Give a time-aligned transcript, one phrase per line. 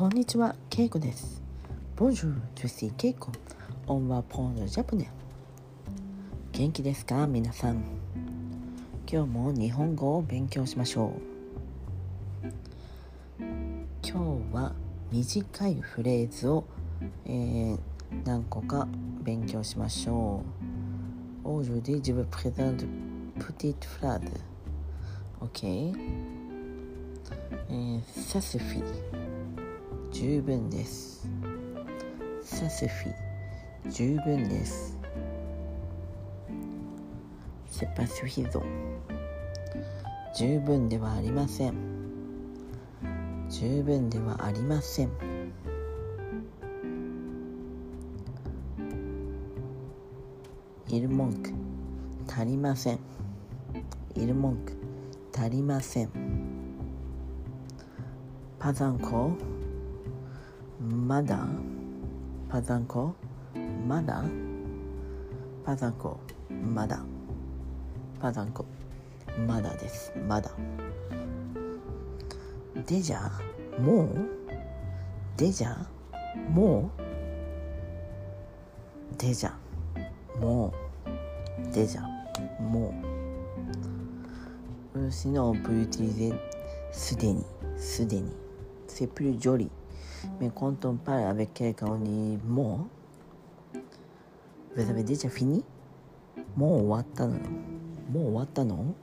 [0.00, 1.42] こんにちは、ケイコです。
[1.94, 3.30] Bonjour, je こケイコ。
[3.86, 5.10] オンワポンジャプネ。
[6.52, 7.84] 元気ですか、皆さん。
[9.06, 11.12] 今日も日本語を勉強しましょ
[12.40, 12.48] う。
[14.02, 14.72] 今日は
[15.12, 16.64] 短いフレーズを、
[17.26, 17.78] えー、
[18.24, 18.88] 何個か
[19.22, 20.42] 勉強しましょ
[21.44, 21.46] う。
[21.46, 22.24] Aujourd'hui, je プ、
[23.38, 24.16] プティ présente
[25.42, 25.92] petite、
[27.68, 29.39] えー、ça ィ
[30.12, 31.28] 十分です。
[32.42, 34.98] サスフィ十分です。
[37.70, 38.62] セパスフィゾ
[40.36, 41.74] 十分ではありません。
[43.48, 45.10] 十分ではありません。
[50.88, 51.52] イルモンク
[52.28, 52.98] 足りません。
[54.16, 54.76] イルモンク
[55.34, 56.10] 足りません。
[58.58, 59.28] パザンコ？
[59.28, 59.59] ー
[60.80, 61.46] まだ？
[62.48, 63.14] パザンコ？
[63.86, 64.24] まだ？
[65.62, 66.18] パザンコ？
[66.50, 67.04] まだ？
[68.18, 68.64] パザンコ？
[69.46, 70.10] まだです。
[70.26, 70.50] まだ。
[72.86, 73.30] でじゃ
[73.78, 74.08] もう？
[75.36, 75.86] でじゃ
[76.48, 76.90] も
[79.14, 79.18] う？
[79.18, 79.54] でじゃ
[80.40, 80.72] も
[81.68, 81.74] う？
[81.74, 82.08] でじゃ
[82.58, 82.94] も
[84.94, 85.10] う？
[85.10, 86.40] 私のプリティで
[86.90, 87.44] すでに
[87.76, 88.34] すでに。
[88.88, 89.66] セプルジョリ。
[89.66, 89.79] ー
[90.84, 92.78] on parle avec quelqu'un, on dit moi.
[94.76, 95.64] Vous avez déjà fini
[96.56, 97.34] もう終わったの
[98.12, 98.94] もう終わったの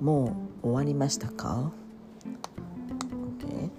[0.00, 1.72] もう終わりましたか
[3.38, 3.70] ?OK。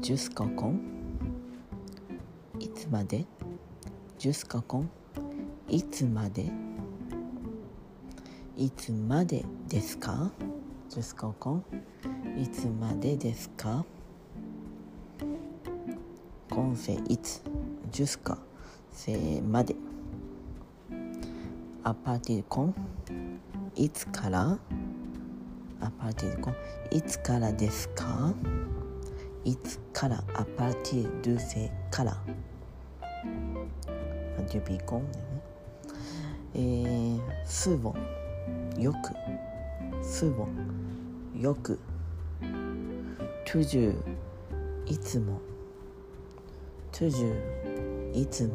[0.00, 0.74] jusqu'à quand
[2.60, 3.24] いつまで
[4.18, 4.84] jusqu'à quand
[5.68, 6.50] いつまで
[8.56, 10.30] いつまでですか
[10.90, 11.60] jusqu'à quand
[12.36, 13.84] いつまでですか
[15.20, 15.26] コ
[16.50, 17.42] 今世いつ？
[17.90, 18.38] ジュスカ
[18.90, 19.76] せまで。
[21.82, 22.74] アパティコン？
[23.76, 24.58] いつから？
[25.80, 26.54] アパティコン？
[26.90, 28.32] いつからですか？
[29.44, 30.24] いつから？
[30.34, 32.12] アパティドゥセから。
[32.12, 32.16] ア
[34.42, 35.04] デュピコン
[36.54, 37.94] えー、スーボ
[38.78, 38.98] ンよく。
[40.04, 41.78] スーボンよく。
[43.44, 43.94] トゥジュ
[44.86, 45.40] いつも
[46.92, 48.52] to do いつも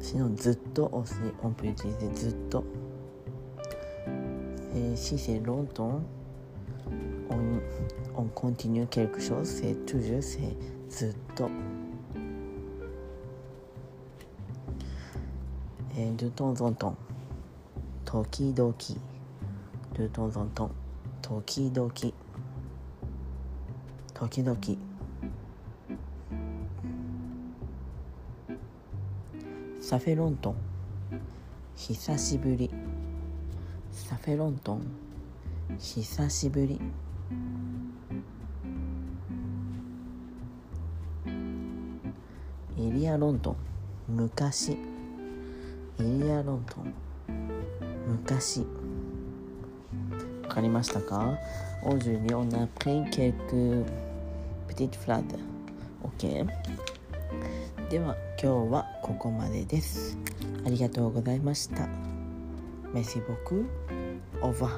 [0.00, 2.64] 詩ずっとをすオンプリティでずっと
[4.96, 6.00] 詩せ longtemps。
[8.16, 8.24] お
[9.44, 10.38] せ to do せ
[10.88, 11.48] ずっと
[15.96, 16.96] えー、ルトントン
[18.04, 18.74] 時々
[19.98, 20.70] ルトントン
[21.22, 21.90] 時々
[24.20, 24.60] 時々。
[29.80, 30.56] サフェロントン。
[31.74, 32.70] 久しぶり。
[33.90, 34.82] サフェロントン。
[35.78, 36.78] 久しぶり。
[42.76, 43.56] エリアロントン。
[44.06, 44.72] 昔。
[44.72, 44.76] エ
[45.98, 46.94] リアロントン。
[48.06, 48.66] 昔。
[50.50, 51.38] わかりましたか
[51.84, 53.84] Aujourd'hui, on a pris quelques
[54.66, 55.38] petites phrases.
[56.02, 56.44] OK?
[57.88, 60.18] では今日はここまでです。
[60.66, 61.86] ありがとうございました。
[62.92, 63.64] Merci beaucoup.
[64.42, 64.70] Au revoir.